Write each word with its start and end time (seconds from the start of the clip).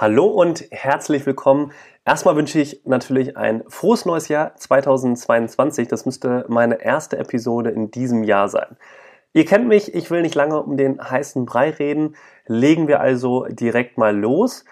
Hallo 0.00 0.26
und 0.26 0.64
herzlich 0.70 1.26
willkommen. 1.26 1.72
Erstmal 2.04 2.36
wünsche 2.36 2.60
ich 2.60 2.82
natürlich 2.84 3.36
ein 3.36 3.64
frohes 3.66 4.04
neues 4.04 4.28
Jahr 4.28 4.54
2022. 4.54 5.88
Das 5.88 6.06
müsste 6.06 6.44
meine 6.46 6.80
erste 6.80 7.18
Episode 7.18 7.70
in 7.70 7.90
diesem 7.90 8.22
Jahr 8.22 8.48
sein. 8.48 8.76
Ihr 9.32 9.44
kennt 9.44 9.66
mich, 9.66 9.96
ich 9.96 10.08
will 10.12 10.22
nicht 10.22 10.36
lange 10.36 10.62
um 10.62 10.76
den 10.76 11.02
heißen 11.02 11.44
Brei 11.46 11.70
reden. 11.70 12.14
Legen 12.46 12.86
wir 12.86 13.00
also 13.00 13.46
direkt 13.46 13.98
mal 13.98 14.16
los. 14.16 14.64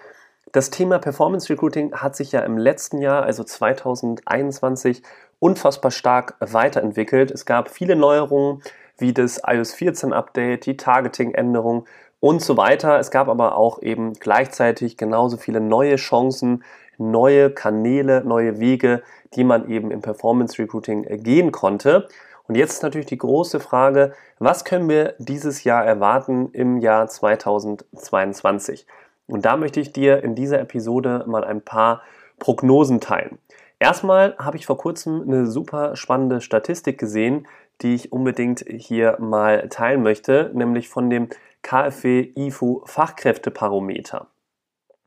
Das 0.53 0.71
Thema 0.71 1.01
Performance 1.01 1.53
Recruiting 1.53 1.93
hat 1.93 2.15
sich 2.15 2.31
ja 2.31 2.43
im 2.43 2.57
letzten 2.57 2.99
Jahr, 2.99 3.25
also 3.25 3.43
2021, 3.43 5.03
unfassbar 5.41 5.91
stark 5.91 6.37
weiterentwickelt. 6.39 7.33
Es 7.33 7.45
gab 7.45 7.69
viele 7.69 7.97
Neuerungen, 7.97 8.63
wie 8.97 9.13
das 9.13 9.43
iOS 9.45 9.75
14 9.75 10.13
Update, 10.13 10.67
die 10.67 10.77
Targeting-Änderung 10.77 11.87
und 12.21 12.43
so 12.43 12.57
weiter. 12.57 12.99
Es 12.99 13.11
gab 13.11 13.29
aber 13.29 13.57
auch 13.57 13.83
eben 13.83 14.15
gleichzeitig 14.15 14.97
genauso 14.97 15.37
viele 15.37 15.61
neue 15.61 15.97
Chancen, 15.97 16.65
neue 16.99 17.51
Kanäle, 17.51 18.25
neue 18.25 18.59
Wege, 18.59 19.03
die 19.35 19.45
man 19.45 19.69
eben 19.69 19.91
im 19.91 20.01
Performance 20.01 20.59
Recruiting 20.61 21.03
gehen 21.23 21.53
konnte. 21.53 22.09
Und 22.49 22.55
jetzt 22.55 22.75
ist 22.75 22.83
natürlich 22.83 23.07
die 23.07 23.19
große 23.19 23.61
Frage, 23.61 24.13
was 24.39 24.65
können 24.65 24.89
wir 24.89 25.15
dieses 25.19 25.65
Jahr 25.65 25.85
erwarten 25.85 26.51
im 26.53 26.79
Jahr 26.79 27.09
2022? 27.09 28.87
Und 29.27 29.45
da 29.45 29.57
möchte 29.57 29.81
ich 29.81 29.93
dir 29.93 30.23
in 30.23 30.35
dieser 30.35 30.61
Episode 30.61 31.25
mal 31.27 31.45
ein 31.45 31.61
paar 31.61 32.03
Prognosen 32.39 33.01
teilen. 33.01 33.39
Erstmal 33.79 34.37
habe 34.39 34.57
ich 34.57 34.67
vor 34.67 34.79
kurzem 34.79 35.23
eine 35.23 35.47
super 35.47 35.97
spannende 35.97 36.41
Statistik 36.41 36.99
gesehen, 36.99 37.47
die 37.83 37.95
ich 37.95 38.13
unbedingt 38.13 38.65
hier 38.69 39.17
mal 39.21 39.69
teilen 39.69 40.03
möchte, 40.03 40.51
nämlich 40.55 40.89
von 40.89 41.11
dem 41.11 41.29
KfW 41.67 42.31
IFU 42.37 42.83
Fachkräftebarometer. 42.85 44.29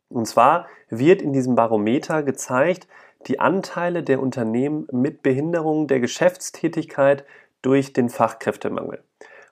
Und 0.10 0.26
zwar 0.26 0.68
wird 0.90 1.22
in 1.22 1.32
diesem 1.32 1.56
Barometer 1.56 2.22
gezeigt, 2.22 2.86
die 3.28 3.40
Anteile 3.40 4.04
der 4.04 4.22
Unternehmen 4.22 4.86
mit 4.92 5.24
Behinderung 5.24 5.88
der 5.88 6.02
Geschäftstätigkeit 6.02 7.24
durch 7.62 7.94
den 7.94 8.10
Fachkräftemangel. 8.10 9.02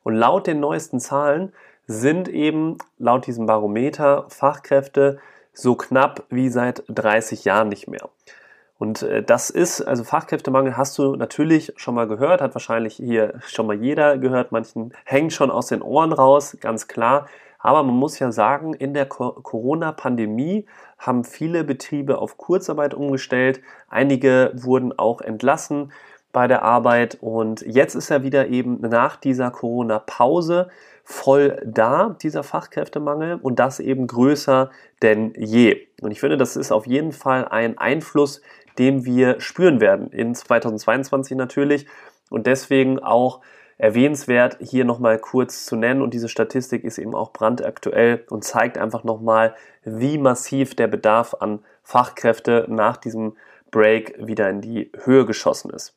Und 0.03 0.15
laut 0.15 0.47
den 0.47 0.59
neuesten 0.59 0.99
Zahlen 0.99 1.53
sind 1.85 2.27
eben 2.27 2.77
laut 2.97 3.25
diesem 3.25 3.45
Barometer 3.45 4.25
Fachkräfte 4.27 5.19
so 5.53 5.75
knapp 5.75 6.25
wie 6.29 6.49
seit 6.49 6.83
30 6.89 7.45
Jahren 7.45 7.69
nicht 7.69 7.87
mehr. 7.87 8.09
Und 8.77 9.01
äh, 9.01 9.23
das 9.23 9.49
ist, 9.49 9.81
also 9.81 10.03
Fachkräftemangel 10.03 10.77
hast 10.77 10.97
du 10.97 11.15
natürlich 11.15 11.73
schon 11.77 11.95
mal 11.95 12.07
gehört, 12.07 12.41
hat 12.41 12.53
wahrscheinlich 12.53 12.95
hier 12.95 13.33
schon 13.45 13.67
mal 13.67 13.75
jeder 13.75 14.17
gehört, 14.17 14.51
manchen 14.51 14.93
hängt 15.05 15.33
schon 15.33 15.51
aus 15.51 15.67
den 15.67 15.81
Ohren 15.81 16.13
raus, 16.13 16.57
ganz 16.61 16.87
klar. 16.87 17.27
Aber 17.59 17.83
man 17.83 17.95
muss 17.95 18.19
ja 18.19 18.31
sagen, 18.31 18.73
in 18.73 18.93
der 18.93 19.07
Corona-Pandemie 19.07 20.67
haben 20.99 21.23
viele 21.23 21.63
Betriebe 21.63 22.19
auf 22.19 22.37
Kurzarbeit 22.37 22.93
umgestellt, 22.93 23.61
einige 23.89 24.51
wurden 24.55 24.97
auch 24.97 25.21
entlassen 25.21 25.91
bei 26.31 26.47
der 26.47 26.61
Arbeit 26.61 27.17
und 27.19 27.61
jetzt 27.61 27.95
ist 27.95 28.11
er 28.11 28.21
wieder 28.21 28.47
eben 28.47 28.79
nach 28.81 29.15
dieser 29.15 29.49
Corona-Pause 29.49 30.69
voll 31.03 31.61
da, 31.65 32.15
dieser 32.21 32.43
Fachkräftemangel 32.43 33.39
und 33.41 33.59
das 33.59 33.79
eben 33.79 34.07
größer 34.07 34.69
denn 35.01 35.33
je. 35.35 35.87
Und 36.01 36.11
ich 36.11 36.19
finde, 36.19 36.37
das 36.37 36.55
ist 36.55 36.71
auf 36.71 36.85
jeden 36.85 37.11
Fall 37.11 37.47
ein 37.47 37.77
Einfluss, 37.77 38.41
den 38.77 39.05
wir 39.05 39.39
spüren 39.39 39.81
werden 39.81 40.11
in 40.11 40.35
2022 40.35 41.37
natürlich 41.37 41.87
und 42.29 42.47
deswegen 42.47 42.99
auch 42.99 43.41
erwähnenswert 43.77 44.57
hier 44.59 44.85
nochmal 44.85 45.19
kurz 45.19 45.65
zu 45.65 45.75
nennen 45.75 46.01
und 46.01 46.13
diese 46.13 46.29
Statistik 46.29 46.83
ist 46.83 46.97
eben 46.97 47.13
auch 47.13 47.31
brandaktuell 47.31 48.25
und 48.29 48.43
zeigt 48.43 48.77
einfach 48.77 49.03
nochmal, 49.03 49.55
wie 49.83 50.17
massiv 50.17 50.75
der 50.75 50.87
Bedarf 50.87 51.35
an 51.39 51.59
Fachkräfte 51.83 52.65
nach 52.69 52.97
diesem 52.97 53.37
Break 53.69 54.15
wieder 54.19 54.49
in 54.49 54.61
die 54.61 54.91
Höhe 55.03 55.25
geschossen 55.25 55.69
ist. 55.69 55.95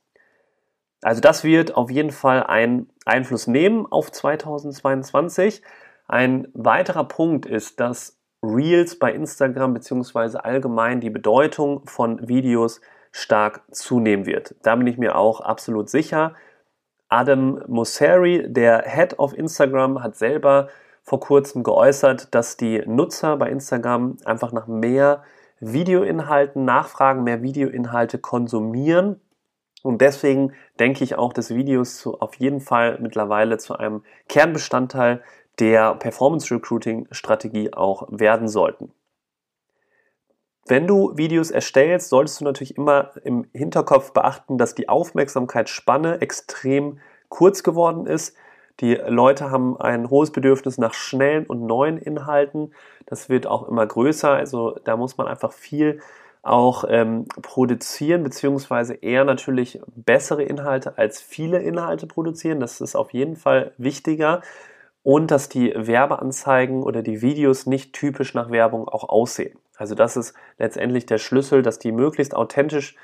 Also 1.02 1.20
das 1.22 1.44
wird 1.44 1.74
auf 1.74 1.90
jeden 1.90 2.10
Fall 2.10 2.42
einen 2.42 2.90
Einfluss 3.06 3.46
nehmen 3.46 3.86
auf 3.90 4.12
2022. 4.12 5.62
Ein 6.06 6.48
weiterer 6.52 7.04
Punkt 7.04 7.46
ist, 7.46 7.80
dass 7.80 8.19
Reels 8.42 8.98
bei 8.98 9.12
Instagram 9.12 9.74
bzw. 9.74 10.38
allgemein 10.38 11.00
die 11.00 11.10
Bedeutung 11.10 11.86
von 11.86 12.26
Videos 12.26 12.80
stark 13.12 13.62
zunehmen 13.70 14.26
wird. 14.26 14.54
Da 14.62 14.76
bin 14.76 14.86
ich 14.86 14.98
mir 14.98 15.16
auch 15.16 15.40
absolut 15.40 15.90
sicher. 15.90 16.34
Adam 17.08 17.62
Mosseri, 17.66 18.46
der 18.46 18.84
Head 18.86 19.18
of 19.18 19.36
Instagram, 19.36 20.02
hat 20.02 20.16
selber 20.16 20.68
vor 21.02 21.20
kurzem 21.20 21.64
geäußert, 21.64 22.34
dass 22.34 22.56
die 22.56 22.82
Nutzer 22.86 23.36
bei 23.36 23.50
Instagram 23.50 24.18
einfach 24.24 24.52
nach 24.52 24.68
mehr 24.68 25.24
Videoinhalten 25.58 26.64
nachfragen, 26.64 27.24
mehr 27.24 27.42
Videoinhalte 27.42 28.18
konsumieren. 28.18 29.20
Und 29.82 30.00
deswegen 30.00 30.52
denke 30.78 31.04
ich 31.04 31.16
auch, 31.16 31.32
dass 31.32 31.50
Videos 31.50 32.06
auf 32.06 32.34
jeden 32.36 32.60
Fall 32.60 32.98
mittlerweile 33.00 33.58
zu 33.58 33.76
einem 33.76 34.04
Kernbestandteil 34.28 35.22
der 35.60 35.94
Performance 35.94 36.52
Recruiting 36.52 37.06
Strategie 37.10 37.72
auch 37.72 38.08
werden 38.10 38.48
sollten. 38.48 38.92
Wenn 40.66 40.86
du 40.86 41.16
Videos 41.16 41.50
erstellst, 41.50 42.08
solltest 42.08 42.40
du 42.40 42.44
natürlich 42.44 42.76
immer 42.76 43.10
im 43.24 43.46
Hinterkopf 43.52 44.12
beachten, 44.12 44.56
dass 44.56 44.74
die 44.74 44.88
Aufmerksamkeitsspanne 44.88 46.20
extrem 46.20 46.98
kurz 47.28 47.62
geworden 47.62 48.06
ist. 48.06 48.36
Die 48.80 48.94
Leute 48.94 49.50
haben 49.50 49.78
ein 49.78 50.08
hohes 50.10 50.30
Bedürfnis 50.30 50.78
nach 50.78 50.94
schnellen 50.94 51.44
und 51.46 51.66
neuen 51.66 51.98
Inhalten. 51.98 52.72
Das 53.06 53.28
wird 53.28 53.46
auch 53.46 53.68
immer 53.68 53.86
größer. 53.86 54.30
Also 54.30 54.78
da 54.84 54.96
muss 54.96 55.16
man 55.16 55.26
einfach 55.26 55.52
viel 55.52 56.00
auch 56.42 56.84
ähm, 56.88 57.26
produzieren, 57.42 58.22
beziehungsweise 58.22 58.94
eher 58.94 59.24
natürlich 59.24 59.80
bessere 59.94 60.42
Inhalte 60.42 60.96
als 60.96 61.20
viele 61.20 61.58
Inhalte 61.58 62.06
produzieren. 62.06 62.60
Das 62.60 62.80
ist 62.80 62.96
auf 62.96 63.12
jeden 63.12 63.36
Fall 63.36 63.72
wichtiger 63.76 64.40
und 65.02 65.30
dass 65.30 65.48
die 65.48 65.72
Werbeanzeigen 65.74 66.82
oder 66.82 67.02
die 67.02 67.22
Videos 67.22 67.66
nicht 67.66 67.92
typisch 67.92 68.34
nach 68.34 68.50
Werbung 68.50 68.88
auch 68.88 69.08
aussehen. 69.08 69.58
Also 69.76 69.94
das 69.94 70.16
ist 70.16 70.34
letztendlich 70.58 71.06
der 71.06 71.18
Schlüssel, 71.18 71.62
dass 71.62 71.78
die 71.78 71.92
möglichst 71.92 72.34
authentisch 72.34 72.96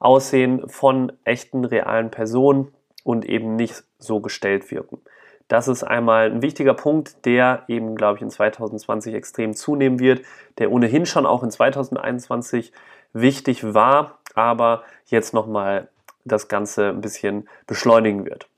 aussehen 0.00 0.68
von 0.68 1.12
echten, 1.24 1.64
realen 1.64 2.10
Personen 2.10 2.72
und 3.04 3.24
eben 3.24 3.54
nicht 3.54 3.84
so 3.98 4.20
gestellt 4.20 4.70
wirken. 4.70 5.00
Das 5.48 5.68
ist 5.68 5.84
einmal 5.84 6.30
ein 6.30 6.42
wichtiger 6.42 6.74
Punkt, 6.74 7.24
der 7.26 7.64
eben, 7.68 7.96
glaube 7.96 8.16
ich, 8.16 8.22
in 8.22 8.30
2020 8.30 9.14
extrem 9.14 9.54
zunehmen 9.54 10.00
wird, 10.00 10.22
der 10.58 10.72
ohnehin 10.72 11.06
schon 11.06 11.26
auch 11.26 11.42
in 11.42 11.50
2021 11.50 12.72
wichtig 13.12 13.74
war, 13.74 14.18
aber 14.34 14.82
jetzt 15.06 15.34
nochmal 15.34 15.88
das 16.24 16.48
Ganze 16.48 16.88
ein 16.88 17.02
bisschen 17.02 17.48
beschleunigen 17.66 18.24
wird. 18.24 18.48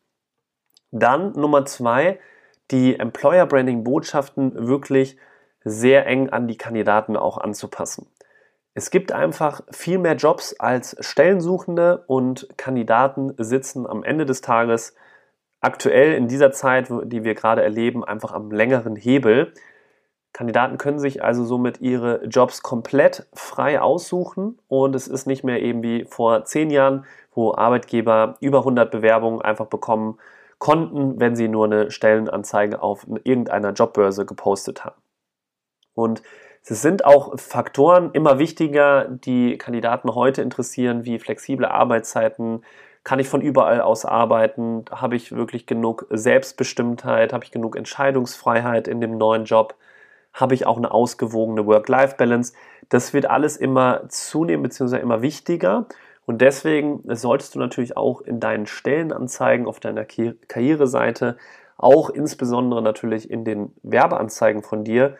Dann 0.93 1.33
Nummer 1.33 1.67
zwei, 1.67 2.21
die 2.71 2.99
Employer 2.99 3.47
Branding 3.47 3.85
Botschaften 3.85 4.69
wirklich 4.69 5.17
sehr 5.65 6.07
eng 6.07 6.31
an 6.31 6.49
die 6.49 6.57
Kandidaten 6.57 7.17
auch 7.17 7.39
anzupassen. 7.39 8.07
Es 8.75 8.91
gibt 8.91 9.11
einfach 9.11 9.63
viel 9.71 9.99
mehr 9.99 10.17
Jobs 10.17 10.55
als 10.59 10.97
Stellensuchende 11.01 12.05
und 12.07 12.49
Kandidaten 12.57 13.33
sitzen 13.39 13.87
am 13.87 14.05
Ende 14.05 14.27
des 14.27 14.43
Tages 14.43 14.95
aktuell 15.61 16.13
in 16.13 16.29
dieser 16.29 16.53
Zeit, 16.53 16.89
die 17.05 17.25
wir 17.25 17.35
gerade 17.35 17.63
erleben, 17.63 18.05
einfach 18.05 18.33
am 18.33 18.51
längeren 18.51 18.95
Hebel. 18.95 19.53
Kandidaten 20.33 20.77
können 20.77 20.99
sich 20.99 21.25
also 21.25 21.45
somit 21.45 21.81
ihre 21.81 22.27
Jobs 22.27 22.63
komplett 22.63 23.27
frei 23.33 23.81
aussuchen 23.81 24.59
und 24.69 24.95
es 24.95 25.09
ist 25.09 25.27
nicht 25.27 25.43
mehr 25.43 25.63
eben 25.63 25.83
wie 25.83 26.05
vor 26.05 26.45
zehn 26.45 26.69
Jahren, 26.69 27.07
wo 27.35 27.55
Arbeitgeber 27.55 28.37
über 28.41 28.59
100 28.59 28.91
Bewerbungen 28.91 29.41
einfach 29.41 29.67
bekommen 29.67 30.19
konnten, 30.59 31.21
wenn 31.21 31.37
sie 31.37 31.49
nur 31.49 31.67
eine 31.67 31.91
Stellenanzeige 31.91 32.83
auf 32.83 33.07
irgendeiner 33.25 33.73
Jobbörse 33.73 34.25
gepostet 34.25 34.85
haben. 34.85 35.01
Und 35.95 36.23
es 36.63 36.83
sind 36.83 37.05
auch 37.05 37.39
Faktoren 37.39 38.11
immer 38.13 38.39
wichtiger, 38.39 39.07
die 39.09 39.57
Kandidaten 39.57 40.15
heute 40.15 40.43
interessieren, 40.43 41.05
wie 41.05 41.19
flexible 41.19 41.67
Arbeitszeiten, 41.67 42.63
kann 43.05 43.21
ich 43.21 43.29
von 43.29 43.41
überall 43.41 43.81
aus 43.81 44.05
arbeiten, 44.05 44.85
habe 44.91 45.15
ich 45.15 45.31
wirklich 45.31 45.67
genug 45.67 46.07
Selbstbestimmtheit, 46.11 47.33
habe 47.33 47.45
ich 47.45 47.53
genug 47.53 47.77
Entscheidungsfreiheit 47.77 48.89
in 48.89 49.01
dem 49.01 49.17
neuen 49.17 49.45
Job, 49.45 49.77
habe 50.33 50.55
ich 50.55 50.67
auch 50.67 50.77
eine 50.77 50.91
ausgewogene 50.91 51.67
Work-Life-Balance. 51.67 52.53
Das 52.89 53.15
wird 53.15 53.27
alles 53.27 53.57
immer 53.57 54.09
zunehmen 54.09 54.65
bzw. 54.65 54.99
immer 54.99 55.23
wichtiger 55.23 55.87
Und 56.27 56.43
deswegen 56.43 57.03
solltest 57.15 57.55
du 57.55 57.61
natürlich 57.61 57.97
auch 57.97 58.21
in 58.21 58.41
deinen 58.41 58.67
Stellenanzeigen 58.67 59.67
auf 59.67 59.81
deiner 59.81 60.05
Karriereseite, 60.05 61.37
auch 61.79 62.11
insbesondere 62.11 62.83
natürlich 62.83 63.31
in 63.31 63.45
den 63.45 63.73
Werbeanzeigen 63.83 64.63
von 64.63 64.83
dir, 64.83 65.17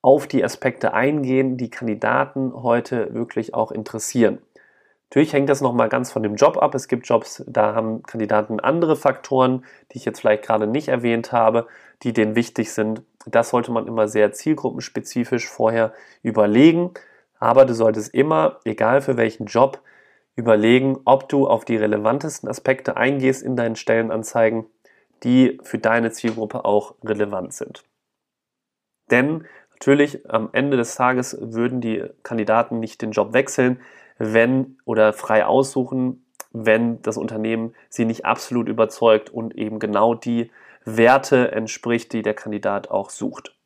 auf 0.00 0.26
die 0.26 0.42
Aspekte 0.42 0.94
eingehen, 0.94 1.56
die 1.56 1.70
Kandidaten 1.70 2.52
heute 2.54 3.12
wirklich 3.12 3.52
auch 3.52 3.72
interessieren. 3.72 4.38
Natürlich 5.10 5.32
hängt 5.32 5.48
das 5.48 5.60
nochmal 5.60 5.88
ganz 5.88 6.12
von 6.12 6.22
dem 6.22 6.36
Job 6.36 6.56
ab. 6.58 6.74
Es 6.74 6.86
gibt 6.86 7.08
Jobs, 7.08 7.42
da 7.46 7.74
haben 7.74 8.02
Kandidaten 8.02 8.60
andere 8.60 8.94
Faktoren, 8.94 9.64
die 9.90 9.98
ich 9.98 10.04
jetzt 10.04 10.20
vielleicht 10.20 10.44
gerade 10.44 10.66
nicht 10.66 10.88
erwähnt 10.88 11.32
habe, 11.32 11.66
die 12.02 12.12
denen 12.12 12.36
wichtig 12.36 12.72
sind. 12.72 13.02
Das 13.26 13.50
sollte 13.50 13.72
man 13.72 13.86
immer 13.86 14.06
sehr 14.06 14.32
zielgruppenspezifisch 14.32 15.48
vorher 15.48 15.92
überlegen. 16.22 16.92
Aber 17.38 17.64
du 17.64 17.74
solltest 17.74 18.14
immer, 18.14 18.60
egal 18.64 19.00
für 19.00 19.16
welchen 19.16 19.46
Job, 19.46 19.80
überlegen, 20.38 21.00
ob 21.04 21.28
du 21.28 21.48
auf 21.48 21.64
die 21.64 21.76
relevantesten 21.76 22.48
Aspekte 22.48 22.96
eingehst 22.96 23.42
in 23.42 23.56
deinen 23.56 23.74
Stellenanzeigen, 23.74 24.66
die 25.24 25.58
für 25.64 25.78
deine 25.78 26.12
Zielgruppe 26.12 26.64
auch 26.64 26.94
relevant 27.04 27.52
sind. 27.52 27.82
Denn 29.10 29.46
natürlich 29.72 30.30
am 30.30 30.50
Ende 30.52 30.76
des 30.76 30.94
Tages 30.94 31.36
würden 31.40 31.80
die 31.80 32.04
Kandidaten 32.22 32.78
nicht 32.78 33.02
den 33.02 33.10
Job 33.10 33.32
wechseln, 33.32 33.80
wenn 34.18 34.78
oder 34.84 35.12
frei 35.12 35.44
aussuchen, 35.44 36.24
wenn 36.52 37.02
das 37.02 37.16
Unternehmen 37.16 37.74
sie 37.88 38.04
nicht 38.04 38.24
absolut 38.24 38.68
überzeugt 38.68 39.30
und 39.30 39.56
eben 39.56 39.80
genau 39.80 40.14
die 40.14 40.52
Werte 40.84 41.50
entspricht, 41.50 42.12
die 42.12 42.22
der 42.22 42.34
Kandidat 42.34 42.92
auch 42.92 43.10
sucht. 43.10 43.56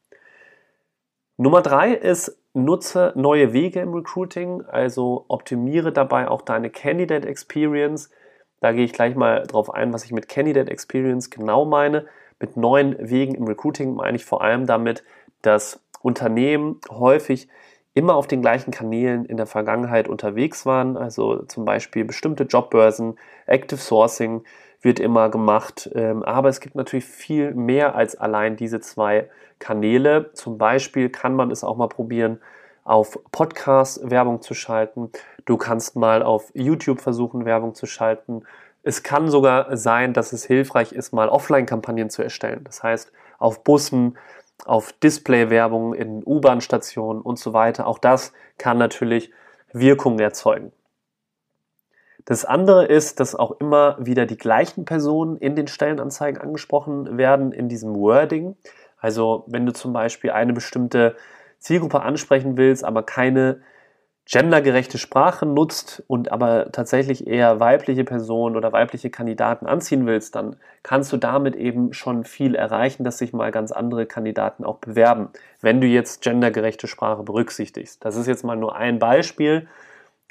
Nummer 1.37 1.61
drei 1.61 1.93
ist, 1.93 2.42
nutze 2.55 3.13
neue 3.17 3.53
Wege 3.53 3.81
im 3.81 3.95
Recruiting, 3.95 4.63
also 4.63 5.25
optimiere 5.29 5.93
dabei 5.93 6.29
auch 6.29 6.43
deine 6.43 6.71
Candidate 6.71 7.27
Experience. 7.27 8.11
Da 8.61 8.73
gehe 8.73 8.85
ich 8.85 8.93
gleich 8.93 9.17
mal 9.17 9.45
drauf 9.47 9.73
ein, 9.73 9.93
was 9.93 10.05
ich 10.05 10.13
mit 10.13 10.29
Candidate 10.29 10.71
Experience 10.71 11.31
genau 11.31 11.65
meine. 11.65 12.07
Mit 12.39 12.57
neuen 12.57 12.97
Wegen 12.99 13.35
im 13.35 13.45
Recruiting 13.45 13.95
meine 13.95 14.17
ich 14.17 14.25
vor 14.25 14.43
allem 14.43 14.67
damit, 14.67 15.03
dass 15.43 15.81
Unternehmen 16.03 16.81
häufig 16.91 17.49
immer 17.95 18.15
auf 18.15 18.27
den 18.27 18.41
gleichen 18.41 18.71
Kanälen 18.71 19.25
in 19.25 19.37
der 19.37 19.47
Vergangenheit 19.47 20.09
unterwegs 20.09 20.65
waren, 20.65 20.97
also 20.97 21.43
zum 21.45 21.65
Beispiel 21.65 22.05
bestimmte 22.05 22.45
Jobbörsen, 22.45 23.19
Active 23.47 23.81
Sourcing 23.81 24.45
wird 24.83 25.01
immer 25.01 25.31
gemacht, 25.31 25.89
ähm, 25.95 26.23
aber 26.25 26.49
es 26.49 26.61
gibt 26.61 26.75
natürlich 26.75 27.05
viel 27.05 27.55
mehr 27.55 27.95
als 27.95 28.17
allein 28.17 28.57
diese 28.57 28.81
zwei 28.81 29.31
Kanäle. 29.59 30.33
Zum 30.35 30.59
Beispiel 30.59 31.09
kann 31.09 31.35
man 31.35 31.51
es 31.51 31.65
auch 31.65 31.77
mal 31.77 31.89
probieren, 31.89 32.41
auf 32.85 33.19
Podcast 33.31 34.11
Werbung 34.11 34.43
zu 34.43 34.55
schalten. 34.55 35.11
Du 35.45 35.57
kannst 35.57 35.95
mal 35.95 36.23
auf 36.23 36.51
YouTube 36.55 37.01
versuchen, 37.01 37.45
Werbung 37.45 37.75
zu 37.75 37.87
schalten. 37.87 38.43
Es 38.83 39.05
kann 39.05 39.31
sogar 39.31 39.77
sein, 39.77 40.13
dass 40.13 40.33
es 40.33 40.45
hilfreich 40.45 40.93
ist, 40.93 41.13
mal 41.13 41.29
Offline-Kampagnen 41.29 42.11
zu 42.11 42.23
erstellen. 42.23 42.63
Das 42.65 42.83
heißt, 42.83 43.13
auf 43.39 43.63
Bussen, 43.63 44.19
auf 44.65 44.93
Display-Werbung 44.93 45.95
in 45.95 46.23
U-Bahn-Stationen 46.25 47.23
und 47.23 47.39
so 47.39 47.53
weiter. 47.53 47.87
Auch 47.87 47.99
das 47.99 48.33
kann 48.59 48.79
natürlich 48.79 49.31
Wirkung 49.73 50.19
erzeugen. 50.19 50.73
Das 52.25 52.45
andere 52.45 52.87
ist, 52.87 53.21
dass 53.21 53.35
auch 53.35 53.61
immer 53.61 53.97
wieder 53.99 54.27
die 54.27 54.37
gleichen 54.37 54.85
Personen 54.85 55.37
in 55.37 55.57
den 55.57 55.67
Stellenanzeigen 55.67 56.41
angesprochen 56.41 57.19
werden 57.19 57.53
in 57.53 57.69
diesem 57.69 57.95
Wording. 57.97 58.57
Also 58.99 59.45
wenn 59.49 59.67
du 59.67 59.73
zum 59.73 59.93
Beispiel 59.93 60.31
eine 60.31 60.53
bestimmte 60.53 61.17
Zielgruppe 61.59 62.03
ansprechen 62.03 62.57
willst, 62.57 62.85
aber 62.85 63.03
keine 63.03 63.61
gendergerechte 64.25 64.99
Sprache 64.99 65.47
nutzt 65.47 66.03
und 66.07 66.31
aber 66.31 66.71
tatsächlich 66.71 67.27
eher 67.27 67.59
weibliche 67.59 68.05
Personen 68.05 68.57
oder 68.57 68.73
weibliche 68.73 69.11
Kandidaten 69.11 69.67
anziehen 69.67 70.07
willst, 70.07 70.37
dann 70.37 70.57
kannst 70.85 71.13
du 71.13 71.17
damit 71.17 71.57
eben 71.57 71.93
schon 71.93 72.25
viel 72.25 72.55
erreichen, 72.55 73.03
dass 73.03 73.19
sich 73.19 73.33
mal 73.33 73.51
ganz 73.51 73.73
andere 73.73 74.07
Kandidaten 74.07 74.65
auch 74.65 74.79
bewerben, 74.79 75.31
wenn 75.61 75.81
du 75.81 75.89
jetzt 75.89 76.23
gendergerechte 76.23 76.87
Sprache 76.87 77.25
berücksichtigst. 77.25 78.05
Das 78.05 78.17
ist 78.17 78.29
jetzt 78.29 78.45
mal 78.45 78.57
nur 78.57 78.77
ein 78.77 79.01
Beispiel. 79.01 79.67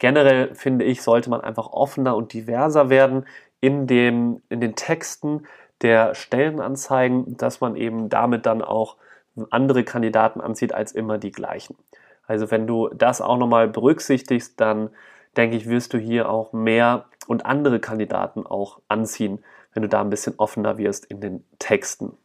Generell 0.01 0.55
finde 0.55 0.83
ich, 0.83 1.03
sollte 1.03 1.29
man 1.29 1.41
einfach 1.41 1.67
offener 1.67 2.15
und 2.15 2.33
diverser 2.33 2.89
werden 2.89 3.27
in, 3.59 3.85
dem, 3.85 4.41
in 4.49 4.59
den 4.59 4.75
Texten 4.75 5.43
der 5.83 6.15
Stellenanzeigen, 6.15 7.37
dass 7.37 7.61
man 7.61 7.75
eben 7.75 8.09
damit 8.09 8.47
dann 8.47 8.63
auch 8.63 8.97
andere 9.51 9.83
Kandidaten 9.83 10.41
anzieht 10.41 10.73
als 10.73 10.91
immer 10.93 11.19
die 11.19 11.31
gleichen. 11.31 11.75
Also 12.25 12.49
wenn 12.49 12.65
du 12.65 12.89
das 12.89 13.21
auch 13.21 13.37
nochmal 13.37 13.67
berücksichtigst, 13.67 14.59
dann 14.59 14.89
denke 15.37 15.55
ich, 15.55 15.69
wirst 15.69 15.93
du 15.93 15.99
hier 15.99 16.31
auch 16.31 16.51
mehr 16.51 17.05
und 17.27 17.45
andere 17.45 17.79
Kandidaten 17.79 18.47
auch 18.47 18.81
anziehen, 18.87 19.43
wenn 19.75 19.83
du 19.83 19.89
da 19.89 20.01
ein 20.01 20.09
bisschen 20.09 20.33
offener 20.37 20.79
wirst 20.79 21.05
in 21.05 21.21
den 21.21 21.45
Texten. 21.59 22.17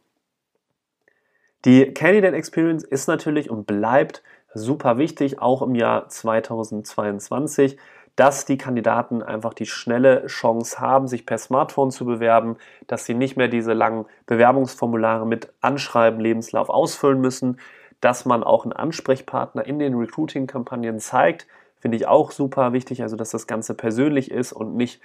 Die 1.63 1.93
Candidate 1.93 2.35
Experience 2.35 2.83
ist 2.83 3.07
natürlich 3.07 3.51
und 3.51 3.67
bleibt 3.67 4.23
super 4.57 4.97
wichtig, 4.97 5.39
auch 5.39 5.61
im 5.61 5.75
Jahr 5.75 6.09
2022, 6.09 7.77
dass 8.15 8.45
die 8.45 8.57
Kandidaten 8.57 9.21
einfach 9.21 9.53
die 9.53 9.67
schnelle 9.67 10.25
Chance 10.25 10.79
haben, 10.79 11.07
sich 11.07 11.25
per 11.25 11.37
Smartphone 11.37 11.91
zu 11.91 12.03
bewerben, 12.03 12.57
dass 12.87 13.05
sie 13.05 13.13
nicht 13.13 13.37
mehr 13.37 13.47
diese 13.47 13.73
langen 13.73 14.05
Bewerbungsformulare 14.25 15.25
mit 15.27 15.53
Anschreiben, 15.61 16.19
Lebenslauf 16.19 16.69
ausfüllen 16.69 17.21
müssen, 17.21 17.59
dass 18.01 18.25
man 18.25 18.43
auch 18.43 18.63
einen 18.63 18.73
Ansprechpartner 18.73 19.65
in 19.65 19.79
den 19.79 19.93
Recruiting-Kampagnen 19.93 20.99
zeigt, 20.99 21.47
finde 21.79 21.97
ich 21.97 22.07
auch 22.07 22.31
super 22.31 22.73
wichtig, 22.73 23.03
also 23.03 23.15
dass 23.15 23.29
das 23.29 23.45
Ganze 23.47 23.75
persönlich 23.75 24.31
ist 24.31 24.51
und 24.51 24.75
nicht 24.75 24.99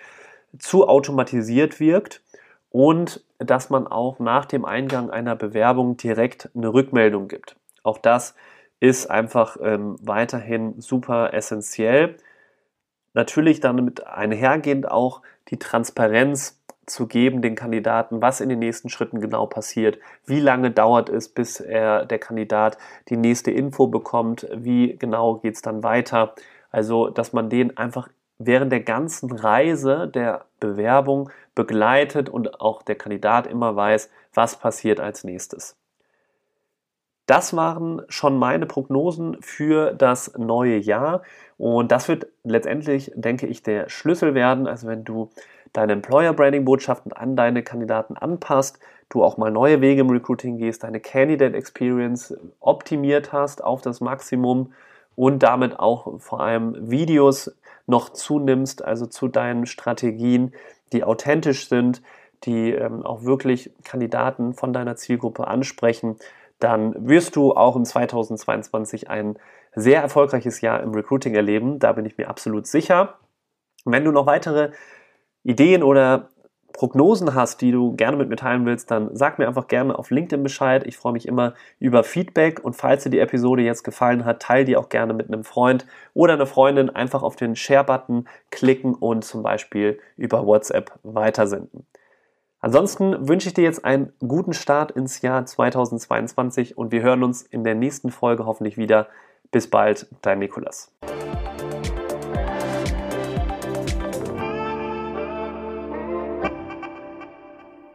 zu 0.58 0.88
automatisiert 0.88 1.80
wirkt 1.80 2.22
und 2.70 3.22
dass 3.38 3.70
man 3.70 3.86
auch 3.86 4.18
nach 4.18 4.46
dem 4.46 4.64
Eingang 4.64 5.10
einer 5.10 5.36
Bewerbung 5.36 5.96
direkt 5.96 6.50
eine 6.54 6.72
Rückmeldung 6.72 7.28
gibt. 7.28 7.56
Auch 7.82 7.98
das 7.98 8.34
ist 8.82 9.08
einfach 9.08 9.56
ähm, 9.62 9.96
weiterhin 10.02 10.80
super 10.80 11.32
essentiell. 11.34 12.16
Natürlich 13.14 13.60
damit 13.60 14.08
einhergehend 14.08 14.90
auch 14.90 15.22
die 15.50 15.58
Transparenz 15.60 16.60
zu 16.84 17.06
geben, 17.06 17.42
den 17.42 17.54
Kandidaten, 17.54 18.20
was 18.20 18.40
in 18.40 18.48
den 18.48 18.58
nächsten 18.58 18.88
Schritten 18.88 19.20
genau 19.20 19.46
passiert, 19.46 20.00
wie 20.26 20.40
lange 20.40 20.72
dauert 20.72 21.10
es, 21.10 21.28
bis 21.28 21.60
er, 21.60 22.06
der 22.06 22.18
Kandidat 22.18 22.76
die 23.08 23.16
nächste 23.16 23.52
Info 23.52 23.86
bekommt, 23.86 24.48
wie 24.52 24.96
genau 24.98 25.36
geht 25.36 25.54
es 25.54 25.62
dann 25.62 25.84
weiter. 25.84 26.34
Also, 26.72 27.08
dass 27.08 27.32
man 27.32 27.50
den 27.50 27.76
einfach 27.76 28.08
während 28.38 28.72
der 28.72 28.80
ganzen 28.80 29.30
Reise 29.30 30.10
der 30.12 30.46
Bewerbung 30.58 31.30
begleitet 31.54 32.28
und 32.28 32.60
auch 32.60 32.82
der 32.82 32.96
Kandidat 32.96 33.46
immer 33.46 33.76
weiß, 33.76 34.10
was 34.34 34.56
passiert 34.56 34.98
als 34.98 35.22
nächstes. 35.22 35.76
Das 37.26 37.54
waren 37.54 38.02
schon 38.08 38.36
meine 38.36 38.66
Prognosen 38.66 39.36
für 39.40 39.92
das 39.92 40.36
neue 40.36 40.76
Jahr 40.76 41.22
und 41.56 41.92
das 41.92 42.08
wird 42.08 42.26
letztendlich, 42.42 43.12
denke 43.14 43.46
ich, 43.46 43.62
der 43.62 43.88
Schlüssel 43.88 44.34
werden. 44.34 44.66
Also 44.66 44.88
wenn 44.88 45.04
du 45.04 45.30
deine 45.72 45.92
Employer 45.92 46.32
Branding 46.32 46.64
Botschaften 46.64 47.12
an 47.12 47.36
deine 47.36 47.62
Kandidaten 47.62 48.16
anpasst, 48.16 48.80
du 49.08 49.22
auch 49.22 49.36
mal 49.36 49.52
neue 49.52 49.80
Wege 49.80 50.00
im 50.00 50.10
Recruiting 50.10 50.58
gehst, 50.58 50.82
deine 50.82 51.00
Candidate 51.00 51.56
Experience 51.56 52.36
optimiert 52.60 53.32
hast 53.32 53.62
auf 53.62 53.82
das 53.82 54.00
Maximum 54.00 54.72
und 55.14 55.42
damit 55.42 55.78
auch 55.78 56.18
vor 56.20 56.40
allem 56.40 56.90
Videos 56.90 57.54
noch 57.86 58.10
zunimmst, 58.10 58.84
also 58.84 59.06
zu 59.06 59.28
deinen 59.28 59.66
Strategien, 59.66 60.52
die 60.92 61.04
authentisch 61.04 61.68
sind, 61.68 62.02
die 62.44 62.72
ähm, 62.72 63.04
auch 63.04 63.22
wirklich 63.22 63.70
Kandidaten 63.84 64.54
von 64.54 64.72
deiner 64.72 64.96
Zielgruppe 64.96 65.46
ansprechen, 65.46 66.16
dann 66.62 67.08
wirst 67.08 67.34
du 67.36 67.52
auch 67.52 67.76
in 67.76 67.84
2022 67.84 69.10
ein 69.10 69.36
sehr 69.74 70.00
erfolgreiches 70.00 70.60
Jahr 70.60 70.82
im 70.82 70.92
Recruiting 70.92 71.34
erleben. 71.34 71.78
Da 71.78 71.92
bin 71.92 72.04
ich 72.04 72.18
mir 72.18 72.28
absolut 72.28 72.66
sicher. 72.66 73.18
Wenn 73.84 74.04
du 74.04 74.12
noch 74.12 74.26
weitere 74.26 74.70
Ideen 75.42 75.82
oder 75.82 76.28
Prognosen 76.72 77.34
hast, 77.34 77.60
die 77.60 77.72
du 77.72 77.94
gerne 77.96 78.16
mit 78.16 78.28
mir 78.28 78.36
teilen 78.36 78.64
willst, 78.64 78.90
dann 78.90 79.14
sag 79.14 79.38
mir 79.38 79.46
einfach 79.46 79.66
gerne 79.66 79.98
auf 79.98 80.10
LinkedIn 80.10 80.42
Bescheid. 80.42 80.86
Ich 80.86 80.96
freue 80.96 81.12
mich 81.12 81.26
immer 81.26 81.54
über 81.78 82.04
Feedback 82.04 82.64
und 82.64 82.74
falls 82.74 83.02
dir 83.02 83.10
die 83.10 83.18
Episode 83.18 83.62
jetzt 83.62 83.82
gefallen 83.82 84.24
hat, 84.24 84.40
teile 84.40 84.64
die 84.64 84.76
auch 84.76 84.88
gerne 84.88 85.12
mit 85.12 85.28
einem 85.28 85.44
Freund 85.44 85.86
oder 86.14 86.34
einer 86.34 86.46
Freundin. 86.46 86.90
Einfach 86.90 87.22
auf 87.22 87.36
den 87.36 87.56
Share-Button 87.56 88.26
klicken 88.50 88.94
und 88.94 89.24
zum 89.24 89.42
Beispiel 89.42 89.98
über 90.16 90.46
WhatsApp 90.46 90.92
weitersenden. 91.02 91.86
Ansonsten 92.64 93.28
wünsche 93.28 93.48
ich 93.48 93.54
dir 93.54 93.64
jetzt 93.64 93.84
einen 93.84 94.12
guten 94.20 94.52
Start 94.52 94.92
ins 94.92 95.20
Jahr 95.20 95.44
2022 95.44 96.78
und 96.78 96.92
wir 96.92 97.02
hören 97.02 97.24
uns 97.24 97.42
in 97.42 97.64
der 97.64 97.74
nächsten 97.74 98.12
Folge 98.12 98.46
hoffentlich 98.46 98.78
wieder. 98.78 99.08
Bis 99.50 99.68
bald, 99.68 100.06
dein 100.22 100.38
Nikolas. 100.38 100.92